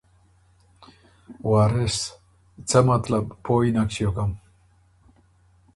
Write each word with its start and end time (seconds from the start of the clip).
وارث 1.49 1.99
ـــ 2.33 2.67
”څۀ 2.69 2.79
مطلب؟ 2.89 3.25
پویٛ 3.43 3.69
نک 3.75 3.89
ݭیوکم“ 3.95 4.31